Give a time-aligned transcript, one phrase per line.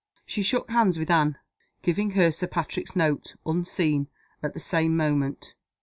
[0.25, 1.37] She shook hands with Anne
[1.83, 4.07] giving her Sir Patrick's note, unseen,
[4.41, 5.53] at the same moment.